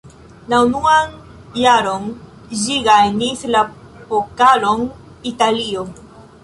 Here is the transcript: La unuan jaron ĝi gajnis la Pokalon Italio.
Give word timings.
La 0.51 0.59
unuan 0.69 1.11
jaron 1.65 2.09
ĝi 2.63 2.79
gajnis 2.89 3.47
la 3.57 3.63
Pokalon 4.09 4.87
Italio. 5.35 5.89